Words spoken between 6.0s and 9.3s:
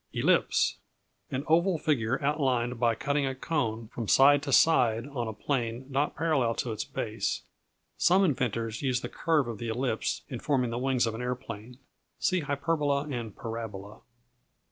parallel to its base. Some inventors use the